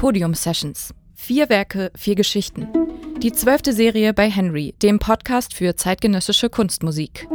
Podium 0.00 0.32
Sessions. 0.32 0.94
Vier 1.14 1.50
Werke, 1.50 1.90
vier 1.94 2.14
Geschichten. 2.14 2.66
Die 3.18 3.32
zwölfte 3.32 3.74
Serie 3.74 4.14
bei 4.14 4.30
Henry, 4.30 4.74
dem 4.80 4.98
Podcast 4.98 5.52
für 5.52 5.76
zeitgenössische 5.76 6.48
Kunstmusik. 6.48 7.28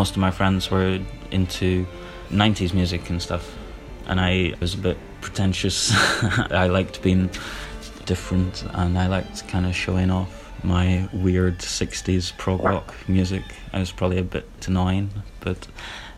Most 0.00 0.12
of 0.12 0.16
my 0.16 0.30
friends 0.30 0.70
were 0.70 0.98
into 1.30 1.86
90s 2.30 2.72
music 2.72 3.10
and 3.10 3.20
stuff 3.20 3.54
and 4.06 4.18
I 4.18 4.54
was 4.58 4.72
a 4.72 4.78
bit 4.78 4.96
pretentious. 5.20 5.92
I 6.64 6.68
liked 6.68 7.02
being 7.02 7.28
different 8.06 8.64
and 8.72 8.98
I 8.98 9.08
liked 9.08 9.46
kind 9.48 9.66
of 9.66 9.76
showing 9.76 10.10
off 10.10 10.32
my 10.64 11.06
weird 11.12 11.58
60s 11.58 12.34
prog 12.38 12.64
rock 12.64 12.94
music. 13.08 13.42
I 13.74 13.78
was 13.78 13.92
probably 13.92 14.16
a 14.16 14.28
bit 14.36 14.48
annoying, 14.66 15.10
but 15.40 15.68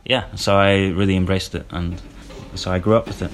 yeah, 0.05 0.33
so 0.37 0.55
I 0.55 0.91
really 1.01 1.17
embraced 1.17 1.57
it 1.57 1.67
and 1.71 2.01
so 2.55 2.71
I 2.71 2.79
grew 2.79 2.95
up 2.95 3.09
with 3.09 3.21
it. 3.21 3.33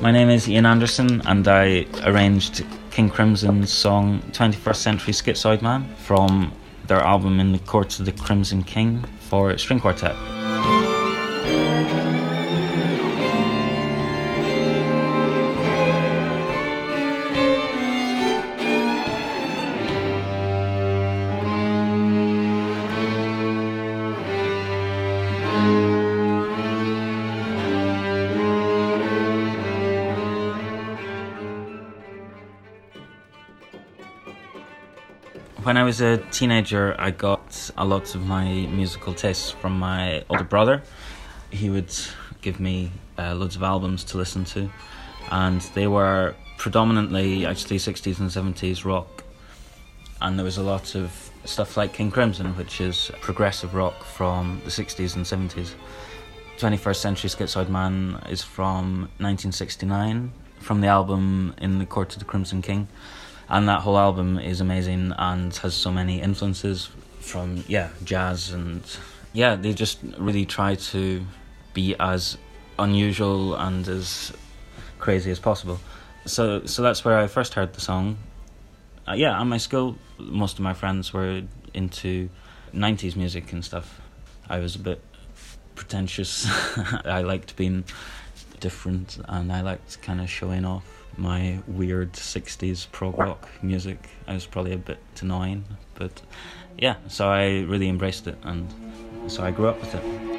My 0.00 0.12
name 0.12 0.30
is 0.30 0.48
Ian 0.48 0.64
Anderson, 0.64 1.22
and 1.26 1.48
I 1.48 1.84
arranged 2.04 2.64
King 2.92 3.10
Crimson's 3.10 3.72
song 3.72 4.22
21st 4.30 4.76
Century 4.76 5.12
Schizoid 5.12 5.60
Man 5.60 5.92
from 5.96 6.52
their 6.86 7.00
album 7.00 7.40
In 7.40 7.50
the 7.50 7.58
Courts 7.58 7.98
of 7.98 8.06
the 8.06 8.12
Crimson 8.12 8.62
King 8.62 9.04
for 9.18 9.58
string 9.58 9.80
quartet. 9.80 10.14
When 35.64 35.76
I 35.76 35.82
was 35.82 36.00
a 36.00 36.18
teenager, 36.30 36.94
I 37.00 37.10
got 37.10 37.70
a 37.76 37.84
lot 37.84 38.14
of 38.14 38.24
my 38.24 38.44
musical 38.44 39.12
tastes 39.12 39.50
from 39.50 39.76
my 39.76 40.24
older 40.30 40.44
brother. 40.44 40.82
He 41.50 41.68
would 41.68 41.92
give 42.40 42.60
me 42.60 42.92
uh, 43.18 43.34
loads 43.34 43.56
of 43.56 43.64
albums 43.64 44.04
to 44.04 44.18
listen 44.18 44.44
to, 44.46 44.70
and 45.32 45.60
they 45.74 45.88
were 45.88 46.36
predominantly 46.58 47.44
actually 47.44 47.78
60s 47.78 48.20
and 48.20 48.30
70s 48.30 48.84
rock. 48.84 49.24
And 50.22 50.38
there 50.38 50.44
was 50.44 50.58
a 50.58 50.62
lot 50.62 50.94
of 50.94 51.10
stuff 51.44 51.76
like 51.76 51.92
King 51.92 52.12
Crimson, 52.12 52.56
which 52.56 52.80
is 52.80 53.10
progressive 53.20 53.74
rock 53.74 54.04
from 54.04 54.62
the 54.64 54.70
60s 54.70 55.16
and 55.16 55.24
70s. 55.24 55.74
21st 56.58 56.96
Century 56.96 57.30
Schizoid 57.30 57.68
Man 57.68 58.22
is 58.30 58.44
from 58.44 59.10
1969, 59.18 60.32
from 60.60 60.80
the 60.80 60.86
album 60.86 61.52
In 61.58 61.80
the 61.80 61.86
Court 61.86 62.12
of 62.12 62.20
the 62.20 62.24
Crimson 62.24 62.62
King 62.62 62.86
and 63.48 63.68
that 63.68 63.80
whole 63.80 63.98
album 63.98 64.38
is 64.38 64.60
amazing 64.60 65.12
and 65.16 65.54
has 65.56 65.74
so 65.74 65.90
many 65.90 66.20
influences 66.20 66.90
from 67.20 67.64
yeah 67.66 67.88
jazz 68.04 68.52
and 68.52 68.82
yeah 69.32 69.56
they 69.56 69.72
just 69.72 69.98
really 70.18 70.44
try 70.44 70.74
to 70.74 71.24
be 71.74 71.94
as 71.98 72.38
unusual 72.78 73.54
and 73.56 73.86
as 73.88 74.32
crazy 74.98 75.30
as 75.30 75.38
possible. 75.38 75.78
So 76.26 76.64
so 76.66 76.82
that's 76.82 77.04
where 77.04 77.18
i 77.18 77.26
first 77.26 77.54
heard 77.54 77.72
the 77.72 77.80
song. 77.80 78.18
Uh, 79.06 79.14
yeah 79.14 79.40
at 79.40 79.44
my 79.44 79.58
school 79.58 79.96
most 80.18 80.54
of 80.54 80.60
my 80.60 80.74
friends 80.74 81.12
were 81.12 81.42
into 81.74 82.28
90s 82.74 83.16
music 83.16 83.52
and 83.52 83.64
stuff. 83.64 84.00
I 84.48 84.58
was 84.58 84.76
a 84.76 84.78
bit 84.78 85.02
pretentious. 85.74 86.46
I 87.04 87.22
liked 87.22 87.56
being 87.56 87.84
different 88.60 89.18
and 89.28 89.52
i 89.52 89.60
liked 89.60 90.02
kind 90.02 90.20
of 90.20 90.28
showing 90.28 90.64
off 90.64 90.97
my 91.18 91.58
weird 91.66 92.12
60s 92.12 92.90
prog 92.92 93.18
rock 93.18 93.48
music. 93.62 94.08
I 94.26 94.34
was 94.34 94.46
probably 94.46 94.72
a 94.72 94.78
bit 94.78 94.98
annoying, 95.20 95.64
but 95.94 96.22
yeah, 96.78 96.96
so 97.08 97.28
I 97.28 97.60
really 97.60 97.88
embraced 97.88 98.26
it 98.26 98.38
and 98.44 98.72
so 99.26 99.42
I 99.42 99.50
grew 99.50 99.68
up 99.68 99.80
with 99.80 99.94
it. 99.94 100.37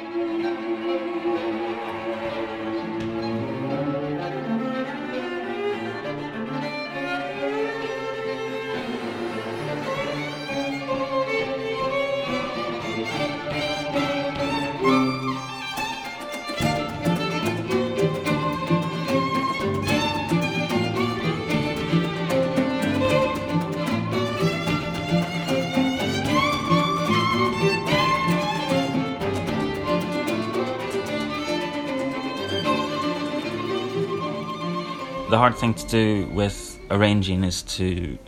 Hard 35.40 35.56
thing 35.56 35.72
to 35.72 35.86
do 35.86 36.26
with 36.34 36.78
arranging 36.90 37.44
is 37.44 37.62
to 37.62 38.18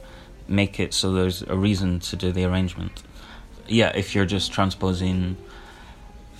make 0.48 0.80
it 0.80 0.94
so 0.94 1.12
there's 1.12 1.42
a 1.42 1.54
reason 1.54 2.00
to 2.00 2.16
do 2.16 2.32
the 2.32 2.42
arrangement. 2.42 3.02
Yeah, 3.68 3.92
if 3.94 4.14
you're 4.14 4.24
just 4.24 4.50
transposing 4.50 5.36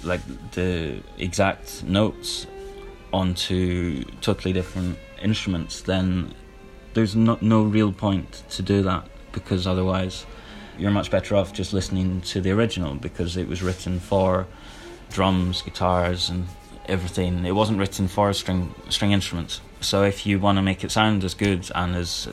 like 0.02 0.22
the 0.52 1.02
exact 1.18 1.84
notes 1.84 2.46
onto 3.12 4.02
totally 4.22 4.54
different 4.54 4.98
instruments, 5.20 5.82
then 5.82 6.34
there's 6.94 7.14
no, 7.14 7.36
no 7.42 7.64
real 7.64 7.92
point 7.92 8.42
to 8.48 8.62
do 8.62 8.82
that 8.82 9.06
because 9.32 9.66
otherwise 9.66 10.24
you're 10.78 10.90
much 10.90 11.10
better 11.10 11.36
off 11.36 11.52
just 11.52 11.74
listening 11.74 12.22
to 12.22 12.40
the 12.40 12.50
original 12.50 12.94
because 12.94 13.36
it 13.36 13.46
was 13.46 13.62
written 13.62 14.00
for 14.00 14.46
drums, 15.10 15.60
guitars, 15.60 16.30
and 16.30 16.46
everything. 16.87 17.44
It 17.44 17.54
wasn't 17.54 17.78
written 17.78 18.09
for 18.09 18.32
string 18.32 18.75
string 18.88 19.12
instruments. 19.12 19.60
So 19.81 20.04
if 20.04 20.26
you 20.26 20.38
want 20.38 20.59
to 20.59 20.62
make 20.62 20.84
it 20.84 20.91
sound 20.91 21.25
as 21.25 21.34
good 21.34 21.70
and 21.75 21.94
as 21.97 22.28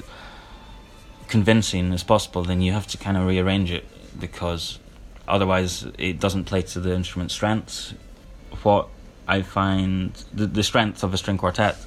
convincing 1.27 1.93
as 1.93 2.03
possible, 2.03 2.43
then 2.43 2.61
you 2.61 2.73
have 2.73 2.87
to 2.87 2.97
kind 2.97 3.17
of 3.17 3.25
rearrange 3.25 3.71
it 3.71 3.85
because 4.19 4.79
otherwise 5.27 5.85
it 5.97 6.19
doesn't 6.19 6.45
play 6.45 6.61
to 6.63 6.79
the 6.79 6.93
instrument's 6.93 7.33
strengths. 7.33 7.93
What 8.63 8.89
I 9.27 9.43
find 9.43 10.13
the, 10.33 10.47
the 10.47 10.63
strength 10.63 11.03
of 11.03 11.13
a 11.13 11.17
string 11.17 11.37
quartet 11.37 11.77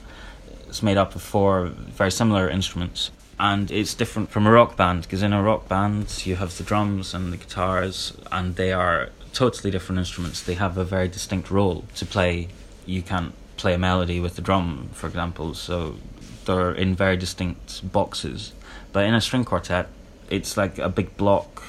is 0.69 0.82
made 0.82 0.97
up 0.97 1.15
of 1.15 1.23
four 1.23 1.67
very 1.67 2.11
similar 2.11 2.49
instruments. 2.49 3.11
And 3.38 3.70
it's 3.73 3.94
different 3.94 4.31
from 4.31 4.47
a 4.47 4.53
rock 4.53 4.76
band 4.76 5.03
because 5.03 5.23
in 5.23 5.32
a 5.32 5.43
rock 5.43 5.69
band 5.69 6.25
you 6.25 6.37
have 6.37 6.56
the 6.56 6.62
drums 6.62 7.12
and 7.15 7.32
the 7.32 7.37
guitars, 7.37 8.17
and 8.31 8.55
they 8.55 8.73
are 8.73 9.11
totally 9.32 9.70
different 9.70 9.99
instruments. 9.99 10.43
They 10.43 10.55
have 10.55 10.76
a 10.79 10.84
very 10.84 11.08
distinct 11.08 11.50
role 11.50 11.84
to 11.96 12.06
play. 12.06 12.49
You 12.87 13.02
can't 13.02 13.34
play 13.56 13.75
a 13.75 13.79
melody 13.79 14.20
with 14.20 14.37
the 14.37 14.43
drum, 14.43 14.90
for 14.93 15.06
example. 15.06 15.55
So 15.55 15.96
they're 16.44 16.73
in 16.73 16.94
very 16.94 17.17
distinct 17.17 17.93
boxes. 17.93 18.52
But 18.93 19.05
in 19.05 19.14
a 19.14 19.20
string 19.20 19.44
quartet, 19.44 19.88
it's 20.31 20.56
like 20.56 20.79
a 20.79 20.88
big 20.88 21.17
block. 21.17 21.62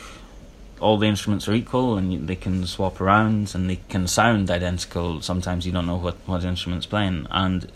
All 0.79 0.97
the 0.97 1.07
instruments 1.07 1.47
are 1.47 1.53
equal 1.53 1.97
and 1.97 2.27
they 2.27 2.35
can 2.35 2.65
swap 2.65 2.99
around 2.99 3.53
and 3.55 3.69
they 3.69 3.77
can 3.87 4.07
sound 4.07 4.51
identical. 4.51 5.21
Sometimes 5.21 5.65
you 5.65 5.71
don't 5.71 5.85
know 5.85 5.97
what, 5.97 6.15
what 6.25 6.43
instrument's 6.43 6.85
playing. 6.85 7.27
And 7.31 7.71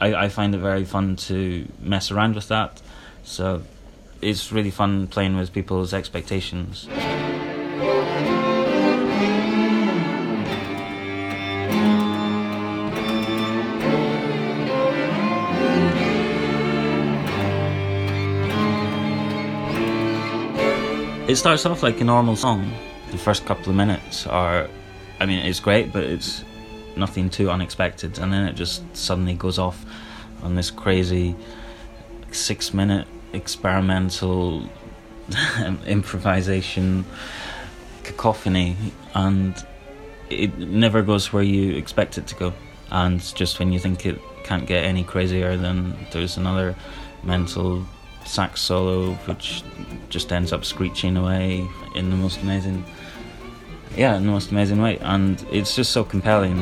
I, 0.00 0.14
I 0.14 0.28
find 0.28 0.54
it 0.54 0.58
very 0.58 0.84
fun 0.84 1.16
to 1.16 1.66
mess 1.80 2.10
around 2.10 2.34
with 2.34 2.48
that. 2.48 2.80
So 3.24 3.62
it's 4.22 4.50
really 4.50 4.70
fun 4.70 5.08
playing 5.08 5.36
with 5.36 5.52
people's 5.52 5.92
expectations. 5.92 6.88
It 21.28 21.36
starts 21.36 21.66
off 21.66 21.82
like 21.82 22.00
a 22.00 22.04
normal 22.04 22.36
song. 22.36 22.72
The 23.10 23.18
first 23.18 23.44
couple 23.44 23.68
of 23.68 23.76
minutes 23.76 24.26
are, 24.26 24.66
I 25.20 25.26
mean, 25.26 25.40
it's 25.40 25.60
great, 25.60 25.92
but 25.92 26.04
it's 26.04 26.42
nothing 26.96 27.28
too 27.28 27.50
unexpected, 27.50 28.18
and 28.18 28.32
then 28.32 28.48
it 28.48 28.54
just 28.54 28.82
suddenly 28.96 29.34
goes 29.34 29.58
off 29.58 29.84
on 30.42 30.54
this 30.54 30.70
crazy 30.70 31.36
six 32.30 32.72
minute 32.72 33.06
experimental 33.34 34.70
improvisation 35.86 37.04
cacophony, 38.04 38.74
and 39.12 39.66
it 40.30 40.56
never 40.56 41.02
goes 41.02 41.30
where 41.30 41.42
you 41.42 41.76
expect 41.76 42.16
it 42.16 42.26
to 42.28 42.34
go. 42.36 42.54
And 42.90 43.20
just 43.34 43.58
when 43.58 43.70
you 43.70 43.78
think 43.78 44.06
it 44.06 44.18
can't 44.44 44.66
get 44.66 44.82
any 44.82 45.04
crazier, 45.04 45.58
then 45.58 45.94
there's 46.10 46.38
another 46.38 46.74
mental 47.22 47.84
sax 48.26 48.60
solo 48.60 49.12
which 49.26 49.62
just 50.08 50.32
ends 50.32 50.52
up 50.52 50.64
screeching 50.64 51.16
away 51.16 51.66
in 51.94 52.10
the 52.10 52.16
most 52.16 52.40
amazing 52.42 52.84
yeah 53.96 54.16
in 54.16 54.24
the 54.24 54.30
most 54.30 54.50
amazing 54.50 54.80
way. 54.80 54.98
And 54.98 55.44
it's 55.50 55.74
just 55.74 55.92
so 55.92 56.04
compelling 56.04 56.58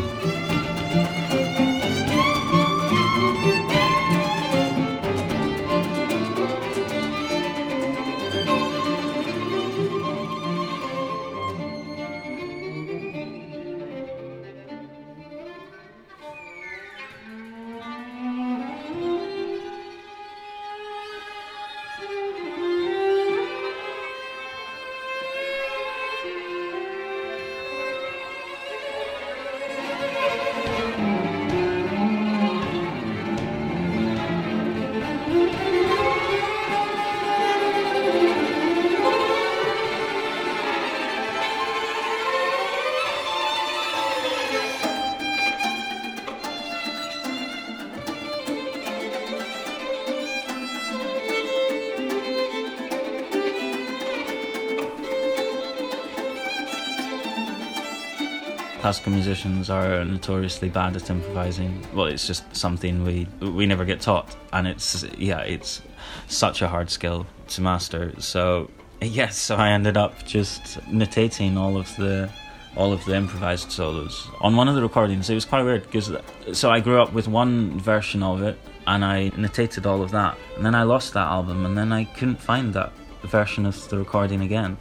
classical 58.81 59.13
musicians 59.13 59.71
are 59.71 60.05
notoriously 60.05 60.69
bad 60.69 60.97
at 60.97 61.11
improvising. 61.11 61.85
Well, 61.95 62.07
it's 62.07 62.27
just 62.27 62.55
something 62.55 63.05
we 63.05 63.27
we 63.41 63.67
never 63.67 63.85
get 63.85 64.01
taught, 64.01 64.37
and 64.53 64.67
it's 64.67 65.05
yeah, 65.19 65.41
it's 65.41 65.83
such 66.29 66.63
a 66.63 66.69
hard 66.69 66.91
skill 66.91 67.27
to 67.49 67.61
master. 67.61 68.13
So 68.21 68.71
yes, 69.01 69.37
so 69.37 69.57
I 69.57 69.71
ended 69.71 69.97
up 69.97 70.25
just 70.25 70.79
notating 70.89 71.57
all 71.57 71.77
of 71.77 71.95
the 71.97 72.31
all 72.77 72.93
of 72.93 73.05
the 73.07 73.15
improvised 73.15 73.73
solos 73.73 74.29
on 74.41 74.55
one 74.57 74.69
of 74.69 74.75
the 74.75 74.83
recordings. 74.83 75.31
It 75.31 75.35
was 75.35 75.47
quite 75.47 75.63
weird 75.63 75.83
because 75.85 76.13
so 76.53 76.71
I 76.71 76.81
grew 76.81 77.01
up 77.01 77.13
with 77.13 77.27
one 77.29 77.81
version 77.81 78.23
of 78.23 78.43
it, 78.43 78.59
and 78.87 79.05
I 79.05 79.31
notated 79.31 79.87
all 79.87 80.03
of 80.03 80.11
that, 80.11 80.37
and 80.57 80.65
then 80.65 80.75
I 80.75 80.83
lost 80.83 81.15
that 81.15 81.27
album, 81.27 81.65
and 81.65 81.77
then 81.77 81.93
I 81.93 82.05
couldn't 82.05 82.41
find 82.41 82.75
that 82.75 82.93
version 83.23 83.67
of 83.67 83.89
the 83.89 83.99
recording 83.99 84.43
again 84.43 84.77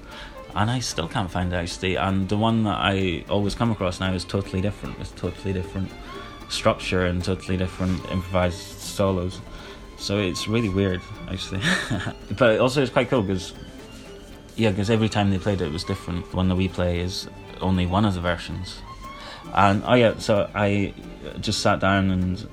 and 0.56 0.72
I 0.72 0.80
still 0.80 1.08
can't 1.08 1.30
find 1.30 1.52
it 1.52 1.58
actually. 1.58 1.96
And 1.96 2.28
the 2.30 2.38
one 2.38 2.64
that 2.64 2.78
I 2.80 3.26
always 3.30 3.56
come 3.56 3.72
across 3.72 4.00
now 4.00 4.14
is 4.14 4.24
totally 4.24 4.62
different. 4.62 4.98
It's 5.00 5.12
totally 5.12 5.54
different 5.54 5.92
structure 6.50 7.06
and 7.06 7.24
totally 7.24 7.58
different 7.58 8.00
improvised 8.10 8.80
solos. 8.80 9.42
So 9.98 10.20
it's 10.20 10.48
really 10.48 10.70
weird 10.70 11.02
actually. 11.30 11.62
but 12.38 12.60
also 12.60 12.82
it's 12.82 12.92
quite 12.92 13.10
cool 13.10 13.22
because 13.22 13.54
yeah, 14.56 14.70
because 14.70 14.90
every 14.90 15.10
time 15.10 15.32
they 15.32 15.38
played 15.38 15.62
it, 15.62 15.66
it 15.66 15.74
was 15.74 15.84
different. 15.84 16.30
The 16.32 16.38
one 16.38 16.48
that 16.48 16.56
we 16.56 16.70
play 16.70 17.00
is 17.00 17.28
only 17.60 17.86
one 17.86 18.06
of 18.06 18.14
the 18.14 18.22
versions. 18.22 18.80
And 19.54 19.84
oh 19.86 19.96
yeah, 19.96 20.18
so 20.20 20.50
I 20.56 20.94
just 21.42 21.60
sat 21.62 21.82
down 21.82 22.12
and 22.12 22.48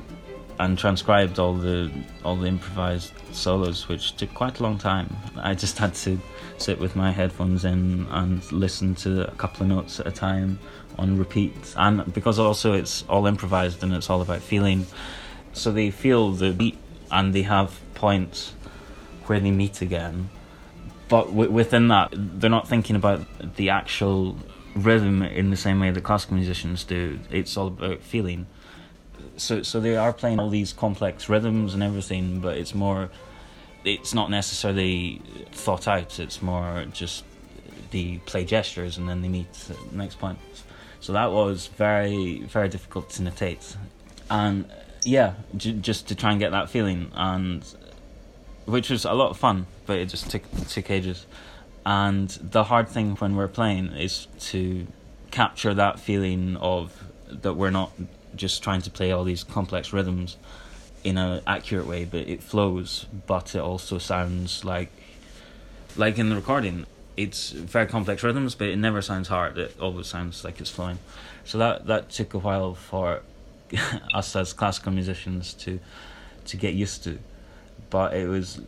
and 0.63 0.79
transcribed 0.79 1.39
all 1.39 1.55
the 1.55 1.91
all 2.25 2.37
the 2.37 2.47
improvised 2.47 3.13
solos, 3.33 3.89
which 3.89 4.17
took 4.17 4.33
quite 4.33 4.61
a 4.61 4.63
long 4.63 4.79
time. 4.79 5.15
I 5.37 5.55
just 5.55 5.79
had 5.79 5.95
to 5.95 6.21
sit 6.59 6.79
with 6.79 6.95
my 6.95 7.11
headphones 7.11 7.65
in 7.65 8.07
and 8.11 8.53
listen 8.53 8.95
to 8.97 9.29
a 9.29 9.35
couple 9.35 9.63
of 9.63 9.69
notes 9.69 9.99
at 9.99 10.07
a 10.07 10.13
time 10.13 10.59
on 10.99 11.19
repeat. 11.19 11.75
And 11.77 12.13
because 12.13 12.39
also 12.39 12.75
it's 12.75 13.05
all 13.09 13.27
improvised 13.27 13.83
and 13.83 13.93
it's 13.93 14.09
all 14.09 14.23
about 14.23 14.41
feeling, 14.41 14.87
so 15.53 15.73
they 15.73 15.91
feel 15.91 16.31
the 16.31 16.53
beat 16.53 16.79
and 17.11 17.35
they 17.35 17.43
have 17.43 17.81
points 17.95 18.55
where 19.27 19.41
they 19.41 19.51
meet 19.51 19.83
again. 19.83 20.31
But 21.09 21.27
w- 21.27 21.51
within 21.51 21.89
that, 21.89 22.11
they're 22.13 22.51
not 22.51 22.69
thinking 22.69 22.97
about 22.97 23.57
the 23.57 23.71
actual 23.71 24.37
rhythm 24.75 25.23
in 25.23 25.51
the 25.51 25.57
same 25.57 25.81
way 25.81 25.91
that 25.91 26.03
classical 26.03 26.37
musicians 26.37 26.85
do. 26.85 27.19
It's 27.31 27.57
all 27.57 27.67
about 27.67 28.01
feeling 28.03 28.47
so 29.37 29.63
so 29.63 29.81
they 29.81 29.97
are 29.97 30.13
playing 30.13 30.41
all 30.41 30.51
these 30.51 30.73
complex 30.73 31.29
rhythms 31.29 31.75
and 31.75 31.83
everything, 31.83 32.41
but 32.41 32.57
it's 32.57 32.75
more. 32.75 33.11
It's 33.85 34.15
not 34.15 34.31
necessarily 34.31 35.21
thought 35.51 35.89
out. 35.89 36.21
It's 36.21 36.41
more 36.41 36.85
just 36.93 37.25
the 37.91 38.19
play 38.19 38.45
gestures 38.45 38.97
and 38.97 39.09
then 39.09 39.23
they 39.23 39.29
meet 39.29 39.53
the 39.53 39.77
next 39.97 40.19
point. 40.19 40.39
So 41.01 41.13
that 41.15 41.33
was 41.33 41.67
very 41.67 42.43
very 42.43 42.69
difficult 42.69 43.11
to 43.11 43.23
notate, 43.23 43.77
and 44.31 44.71
yeah, 45.05 45.35
j- 45.57 45.73
just 45.73 46.09
to 46.09 46.15
try 46.15 46.31
and 46.31 46.39
get 46.39 46.53
that 46.53 46.71
feeling, 46.71 47.11
and 47.15 47.65
which 48.67 48.89
was 48.91 49.05
a 49.05 49.13
lot 49.13 49.31
of 49.31 49.37
fun, 49.37 49.67
but 49.87 49.99
it 49.99 50.09
just 50.09 50.31
took 50.31 50.43
took 50.69 50.91
ages. 50.91 51.27
And 51.85 52.29
the 52.29 52.65
hard 52.65 52.89
thing 52.89 53.17
when 53.17 53.35
we're 53.35 53.49
playing 53.49 53.89
is 53.89 54.29
to 54.53 54.87
capture 55.33 55.75
that 55.75 55.99
feeling 55.99 56.57
of 56.59 56.93
that 57.29 57.55
we're 57.55 57.71
not 57.71 57.91
just 58.37 58.63
trying 58.63 58.83
to 58.83 58.91
play 58.91 59.13
all 59.13 59.25
these 59.25 59.45
complex 59.45 59.93
rhythms 59.93 60.37
in 61.05 61.19
an 61.19 61.43
accurate 61.47 61.87
way, 61.87 62.05
but 62.05 62.29
it 62.29 62.43
flows, 62.43 63.07
but 63.27 63.55
it 63.55 63.61
also 63.61 63.99
sounds 63.99 64.65
like 64.65 64.91
like 65.97 66.19
in 66.19 66.29
the 66.29 66.37
recording. 66.37 66.87
It's 67.17 67.51
very 67.51 67.87
complex 67.87 68.23
rhythms, 68.23 68.55
but 68.55 68.69
it 68.69 68.77
never 68.77 69.03
sounds 69.03 69.29
hard. 69.29 69.59
It 69.59 69.77
always 69.81 70.07
sounds 70.07 70.45
like 70.45 70.61
it's 70.61 70.71
flowing. 70.71 70.99
So 71.45 71.59
that 71.59 71.87
that 71.87 72.11
took 72.11 72.35
a 72.35 72.39
while 72.39 72.75
for 72.75 73.23
us 74.15 74.35
as 74.37 74.53
classical 74.53 74.93
musicians 74.93 75.55
to 75.55 75.81
to 76.47 76.57
get 76.57 76.75
used 76.75 77.05
to. 77.05 77.19
But 77.91 78.15
it 78.15 78.27
was 78.27 78.61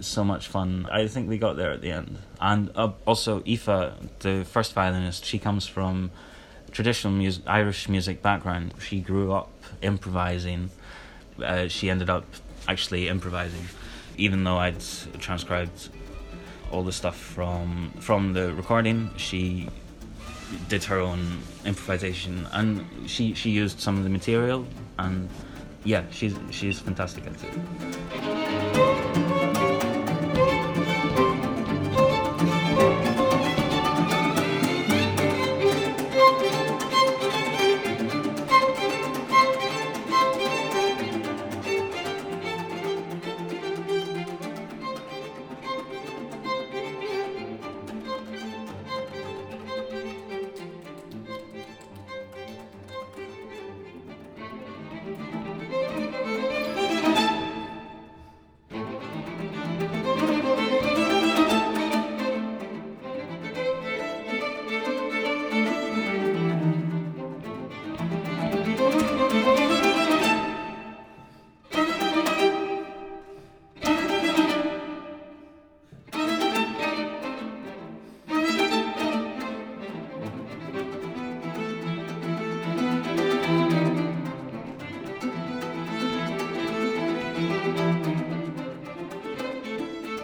so 0.00 0.22
much 0.22 0.48
fun. 0.48 0.86
I 0.92 1.08
think 1.08 1.30
we 1.30 1.38
got 1.38 1.56
there 1.56 1.70
at 1.70 1.80
the 1.80 1.92
end. 1.92 2.18
And 2.38 2.70
uh, 2.76 2.92
also, 3.06 3.42
Aoife, 3.46 3.94
the 4.18 4.44
first 4.44 4.74
violinist, 4.74 5.24
she 5.24 5.38
comes 5.38 5.66
from 5.66 6.10
traditional 6.70 7.12
music, 7.12 7.44
Irish 7.46 7.88
music 7.88 8.22
background. 8.22 8.74
She 8.80 9.00
grew 9.00 9.32
up 9.32 9.50
improvising. 9.82 10.70
Uh, 11.42 11.68
she 11.68 11.90
ended 11.90 12.10
up 12.10 12.24
actually 12.68 13.08
improvising, 13.08 13.66
even 14.16 14.44
though 14.44 14.56
I'd 14.56 14.80
transcribed 15.18 15.88
all 16.70 16.82
the 16.82 16.92
stuff 16.92 17.16
from 17.16 17.92
from 18.00 18.32
the 18.32 18.52
recording. 18.54 19.10
She 19.16 19.68
did 20.68 20.84
her 20.84 20.98
own 20.98 21.40
improvisation, 21.64 22.46
and 22.52 22.86
she 23.08 23.34
she 23.34 23.50
used 23.50 23.80
some 23.80 23.96
of 23.98 24.04
the 24.04 24.10
material, 24.10 24.66
and 24.98 25.28
yeah, 25.84 26.04
she's 26.10 26.34
she's 26.50 26.78
fantastic 26.80 27.26
at 27.26 27.32
it. 27.42 28.45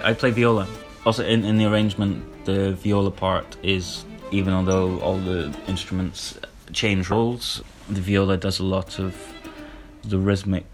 I 0.02 0.14
play 0.14 0.30
viola. 0.30 0.66
Also, 1.06 1.24
in, 1.24 1.44
in 1.44 1.58
the 1.58 1.66
arrangement, 1.66 2.44
the 2.44 2.72
viola 2.72 3.10
part 3.10 3.56
is, 3.62 4.04
even 4.30 4.52
although 4.52 4.98
all 5.00 5.18
the 5.18 5.56
instruments 5.68 6.38
change 6.72 7.10
roles, 7.10 7.62
the 7.88 8.00
viola 8.00 8.36
does 8.36 8.58
a 8.58 8.64
lot 8.64 8.98
of 8.98 9.16
the 10.02 10.18
rhythmic 10.18 10.66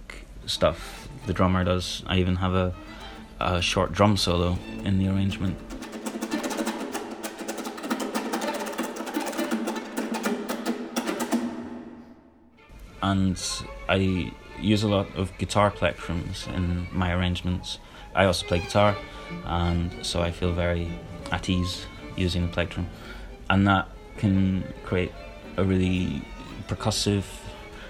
stuff 0.46 1.08
the 1.26 1.32
drummer 1.32 1.62
does. 1.64 2.02
I 2.06 2.18
even 2.18 2.36
have 2.36 2.54
a, 2.54 2.74
a 3.38 3.60
short 3.60 3.92
drum 3.92 4.16
solo 4.16 4.58
in 4.84 4.98
the 4.98 5.08
arrangement. 5.08 5.58
And 13.02 13.40
I 13.88 14.32
use 14.60 14.82
a 14.82 14.88
lot 14.88 15.14
of 15.16 15.36
guitar 15.38 15.70
plectrums 15.70 16.52
in 16.54 16.88
my 16.92 17.12
arrangements. 17.12 17.78
I 18.18 18.24
also 18.24 18.44
play 18.46 18.58
guitar, 18.58 18.96
and 19.46 20.04
so 20.04 20.20
I 20.20 20.32
feel 20.32 20.52
very 20.52 20.90
at 21.30 21.48
ease 21.48 21.86
using 22.16 22.42
the 22.42 22.52
plectrum, 22.52 22.88
and 23.48 23.66
that 23.68 23.88
can 24.16 24.64
create 24.84 25.12
a 25.56 25.62
really 25.62 26.26
percussive 26.66 27.24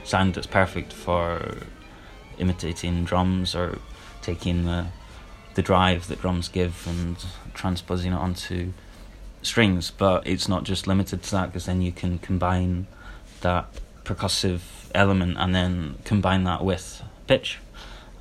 sound 0.04 0.35
that's 0.35 0.47
perfect 0.47 0.92
for 0.92 1.56
imitating 2.38 3.04
drums 3.04 3.54
or 3.54 3.78
taking 4.20 4.66
the 4.66 4.87
the 5.54 5.62
drive 5.62 6.06
that 6.08 6.20
drums 6.20 6.49
give 6.49 6.87
and 6.87 7.16
transposing 7.54 8.12
it 8.12 8.16
onto 8.16 8.73
strings. 9.42 9.90
But 9.90 10.26
it's 10.26 10.47
not 10.47 10.64
just 10.64 10.87
limited 10.87 11.23
to 11.23 11.30
that 11.32 11.47
because 11.47 11.64
then 11.64 11.80
you 11.80 11.90
can 11.90 12.18
combine 12.18 12.87
that 13.40 13.66
percussive 14.04 14.61
element 14.94 15.37
and 15.38 15.54
then 15.54 15.97
combine 16.04 16.44
that 16.44 16.62
with 16.62 17.02
pitch, 17.26 17.58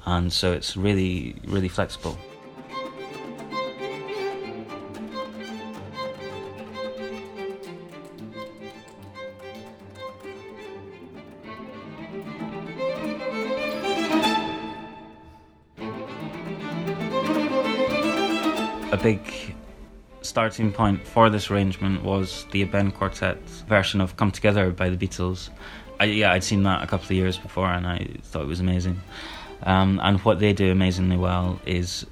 and 0.08 0.32
so 0.32 0.54
it's 0.54 0.76
really 0.78 1.36
really 1.46 1.68
flexible. 1.68 2.18
a 18.90 19.04
big 19.04 19.56
starting 20.22 20.72
point 20.72 21.06
for 21.06 21.30
this 21.30 21.52
arrangement 21.52 22.02
was 22.04 22.46
the 22.52 22.66
Ébène 22.66 22.94
Quartet 22.94 23.38
version 23.68 24.00
of 24.00 24.16
Come 24.16 24.32
Together 24.32 24.72
by 24.72 24.90
the 24.90 24.96
Beatles. 24.98 25.50
I, 26.00 26.06
yeah, 26.06 26.32
I'd 26.32 26.44
seen 26.44 26.64
that 26.64 26.82
a 26.82 26.88
couple 26.88 27.06
of 27.06 27.12
years 27.12 27.38
before 27.38 27.68
and 27.68 27.86
I 27.86 28.08
thought 28.24 28.44
it 28.44 28.48
was 28.48 28.62
amazing. 28.62 29.00
Um, 29.64 30.00
and 30.04 30.20
what 30.20 30.40
they 30.40 30.54
do 30.54 30.72
amazingly 30.72 31.18
well 31.18 31.60
is 31.66 32.06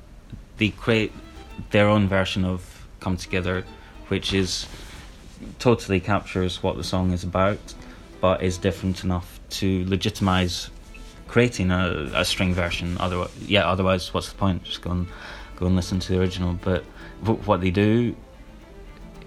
they 0.57 0.69
create 0.69 1.11
their 1.71 1.87
own 1.87 2.07
version 2.07 2.43
of 2.45 2.87
Come 2.99 3.17
Together, 3.17 3.63
which 4.07 4.33
is 4.33 4.67
totally 5.59 5.99
captures 5.99 6.63
what 6.63 6.77
the 6.77 6.83
song 6.83 7.11
is 7.11 7.23
about, 7.23 7.59
but 8.21 8.41
is 8.41 8.57
different 8.57 9.03
enough 9.03 9.39
to 9.49 9.85
legitimize 9.87 10.69
creating 11.27 11.71
a, 11.71 12.09
a 12.13 12.25
string 12.25 12.53
version. 12.53 12.97
Otherwise, 12.99 13.31
yeah, 13.47 13.67
otherwise, 13.67 14.13
what's 14.13 14.29
the 14.29 14.35
point? 14.35 14.63
Just 14.63 14.81
go 14.81 14.91
and 14.91 15.07
go 15.55 15.65
and 15.65 15.75
listen 15.75 15.99
to 15.99 16.13
the 16.13 16.19
original. 16.19 16.53
But 16.53 16.83
what 17.21 17.61
they 17.61 17.71
do, 17.71 18.15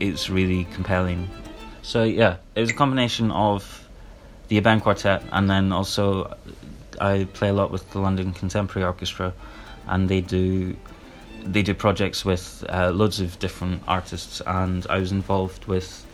it's 0.00 0.30
really 0.30 0.64
compelling. 0.72 1.28
So 1.82 2.04
yeah, 2.04 2.36
it 2.54 2.60
was 2.60 2.70
a 2.70 2.74
combination 2.74 3.30
of 3.30 3.88
the 4.48 4.60
Ébène 4.60 4.80
Quartet, 4.82 5.22
and 5.32 5.48
then 5.48 5.72
also 5.72 6.36
I 7.00 7.26
play 7.32 7.48
a 7.48 7.52
lot 7.52 7.70
with 7.70 7.90
the 7.90 8.00
London 8.00 8.32
Contemporary 8.32 8.86
Orchestra, 8.86 9.32
and 9.86 10.08
they 10.08 10.20
do 10.20 10.76
they 11.44 11.62
do 11.62 11.74
projects 11.74 12.24
with 12.24 12.64
uh, 12.68 12.90
loads 12.90 13.20
of 13.20 13.38
different 13.38 13.82
artists, 13.86 14.42
and 14.46 14.86
I 14.90 14.98
was 14.98 15.12
involved 15.12 15.66
with 15.66 16.04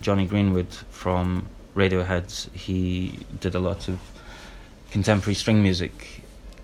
Jonny 0.00 0.26
Greenwood 0.26 0.72
from 0.90 1.48
Radiohead. 1.74 2.52
He 2.52 3.18
did 3.40 3.54
a 3.54 3.58
lot 3.58 3.88
of 3.88 3.98
contemporary 4.90 5.34
string 5.34 5.62
music 5.62 6.22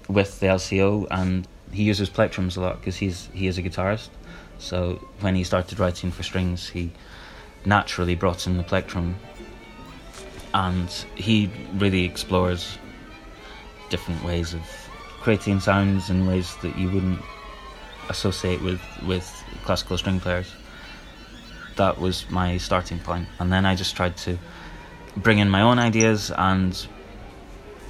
with 0.09 0.41
the 0.41 0.47
LCO, 0.47 1.07
and 1.11 1.47
he 1.73 1.83
uses 1.83 2.11
plectrums 2.11 2.57
a 2.57 2.61
lot 2.61 2.81
because 2.81 2.97
he's 2.97 3.29
he 3.33 3.47
is 3.47 3.59
a 3.59 3.63
guitarist. 3.63 4.09
So 4.59 5.01
when 5.21 5.35
he 5.35 5.45
started 5.45 5.79
writing 5.79 6.13
for 6.13 6.23
strings, 6.23 6.69
he 6.69 6.93
naturally 7.65 8.15
brought 8.15 8.47
in 8.47 8.57
the 8.57 8.63
plectrum, 8.63 9.17
and 10.55 10.89
he 11.17 11.51
really 11.75 12.05
explores 12.05 12.79
different 13.93 14.25
ways 14.25 14.55
of 14.55 14.63
creating 15.21 15.61
sounds 15.61 16.11
in 16.11 16.27
ways 16.27 16.57
that 16.63 16.77
you 16.77 16.91
wouldn't 16.91 17.21
associate 18.09 18.61
with 18.63 18.81
with 19.07 19.27
classical 19.65 19.97
string 19.99 20.19
players. 20.19 20.51
That 21.77 22.01
was 22.01 22.29
my 22.31 22.59
starting 22.59 22.99
point, 22.99 23.29
and 23.39 23.53
then 23.53 23.65
I 23.65 23.77
just 23.77 23.95
tried 23.95 24.17
to 24.27 24.39
bring 25.17 25.39
in 25.39 25.49
my 25.49 25.61
own 25.61 25.79
ideas 25.79 26.31
and 26.31 26.73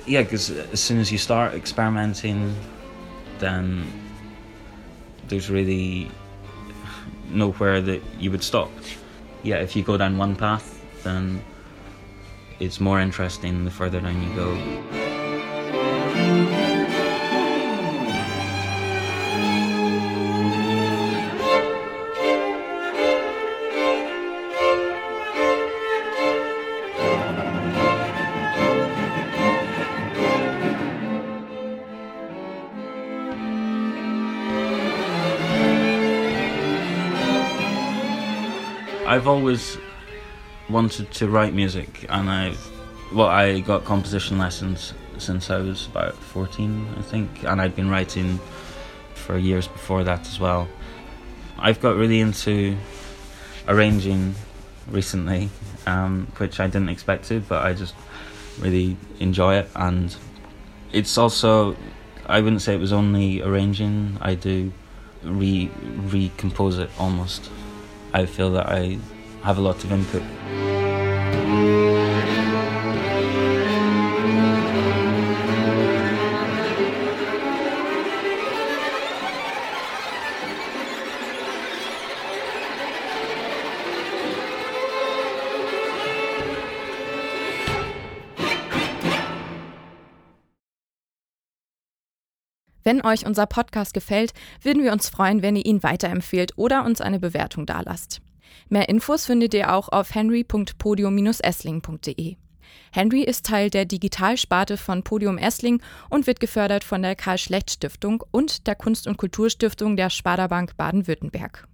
yeah, 0.06 0.22
because 0.22 0.50
as 0.50 0.80
soon 0.80 0.98
as 0.98 1.12
you 1.12 1.18
start 1.18 1.54
experimenting 1.54 2.56
then 3.38 3.86
there's 5.28 5.48
really 5.48 6.10
nowhere 7.30 7.80
that 7.80 8.02
you 8.18 8.30
would 8.30 8.42
stop. 8.42 8.70
Yeah, 9.42 9.56
if 9.56 9.74
you 9.76 9.82
go 9.82 9.96
down 9.96 10.18
one 10.18 10.36
path, 10.36 10.66
then 11.04 11.44
it's 12.60 12.78
more 12.80 13.00
interesting 13.00 13.64
the 13.64 13.70
further 13.70 14.00
down 14.00 14.22
you 14.22 14.34
go. 14.34 15.11
I've 39.12 39.28
always 39.28 39.76
wanted 40.70 41.10
to 41.12 41.28
write 41.28 41.52
music, 41.52 42.06
and 42.08 42.30
I, 42.30 42.54
well, 43.12 43.28
I 43.28 43.60
got 43.60 43.84
composition 43.84 44.38
lessons 44.38 44.94
since 45.18 45.50
I 45.50 45.58
was 45.58 45.86
about 45.86 46.14
fourteen, 46.14 46.86
I 46.98 47.02
think, 47.02 47.44
and 47.44 47.60
I'd 47.60 47.74
been 47.76 47.90
writing 47.90 48.38
for 49.14 49.38
years 49.38 49.68
before 49.68 50.04
that 50.04 50.26
as 50.26 50.40
well. 50.40 50.68
I've 51.58 51.80
got 51.80 51.96
really 51.96 52.20
into 52.20 52.76
arranging 53.68 54.34
recently, 54.88 55.48
um, 55.86 56.26
which 56.38 56.58
I 56.58 56.66
didn't 56.66 56.88
expect 56.88 57.26
to, 57.28 57.40
but 57.40 57.64
I 57.64 57.72
just 57.72 57.94
really 58.58 58.96
enjoy 59.20 59.56
it, 59.56 59.68
and 59.74 60.14
it's 60.92 61.16
also 61.16 61.76
I 62.26 62.40
wouldn't 62.40 62.62
say 62.62 62.74
it 62.74 62.80
was 62.80 62.92
only 62.92 63.42
arranging. 63.42 64.18
I 64.20 64.34
do 64.34 64.72
re 65.22 65.70
recompose 66.08 66.78
it 66.78 66.90
almost. 66.98 67.50
I 68.12 68.26
feel 68.26 68.50
that 68.52 68.66
I 68.66 68.98
have 69.42 69.58
a 69.58 69.60
lot 69.60 69.82
of 69.84 69.92
input. 69.92 70.22
Wenn 92.84 93.04
euch 93.04 93.26
unser 93.26 93.46
Podcast 93.46 93.94
gefällt, 93.94 94.32
würden 94.60 94.82
wir 94.82 94.92
uns 94.92 95.08
freuen, 95.08 95.40
wenn 95.42 95.56
ihr 95.56 95.64
ihn 95.64 95.82
weiterempfehlt 95.82 96.52
oder 96.56 96.84
uns 96.84 97.00
eine 97.00 97.20
Bewertung 97.20 97.66
dalasst. 97.66 98.20
Mehr 98.68 98.88
Infos 98.88 99.26
findet 99.26 99.54
ihr 99.54 99.72
auch 99.72 99.88
auf 99.88 100.14
henry.podium-essling.de. 100.14 102.36
Henry 102.90 103.22
ist 103.22 103.46
Teil 103.46 103.70
der 103.70 103.84
Digitalsparte 103.84 104.76
von 104.76 105.02
Podium 105.02 105.38
Essling 105.38 105.80
und 106.10 106.26
wird 106.26 106.40
gefördert 106.40 106.84
von 106.84 107.02
der 107.02 107.16
Karl-Schlecht-Stiftung 107.16 108.22
und 108.30 108.66
der 108.66 108.74
Kunst- 108.74 109.06
und 109.06 109.16
Kulturstiftung 109.16 109.96
der 109.96 110.10
Sparda-Bank 110.10 110.76
Baden-Württemberg. 110.76 111.66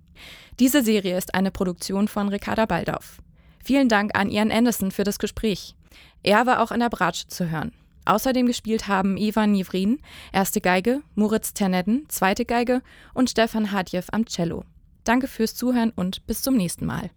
Diese 0.59 0.83
Serie 0.83 1.17
ist 1.17 1.35
eine 1.35 1.51
Produktion 1.51 2.09
von 2.09 2.29
Ricarda 2.29 2.67
Baldauf. 2.67 3.19
Vielen 3.63 3.89
Dank 3.89 4.17
an 4.17 4.31
Ian 4.31 4.51
Anderson 4.51 4.91
für 4.91 5.05
das 5.05 5.19
Gespräch. 5.19 5.75
Er 6.23 6.47
war 6.47 6.63
auch 6.63 6.73
in 6.73 6.81
der 6.81 6.91
Bratsche 6.91 7.29
zu 7.29 7.51
hören. 7.51 7.73
Außerdem 8.09 8.47
gespielt 8.47 8.89
haben 8.89 9.19
Ivan 9.19 9.53
Nivrin, 9.53 9.99
erste 10.33 10.63
Geige, 10.63 11.03
Moritz 11.15 11.53
Ternedden, 11.53 12.07
zweite 12.09 12.47
Geige 12.47 12.81
und 13.13 13.29
Stefan 13.29 13.71
Hadjew 13.71 14.05
am 14.13 14.25
Cello. 14.25 14.65
Danke 15.05 15.27
fürs 15.27 15.55
Zuhören 15.55 15.93
und 15.95 16.27
bis 16.27 16.41
zum 16.41 16.57
nächsten 16.57 16.87
Mal. 16.87 17.11